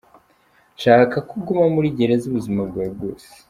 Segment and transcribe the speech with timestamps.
[0.77, 3.27] Nshaka ko uguma muri gereza ubuzima bwawe bwose’.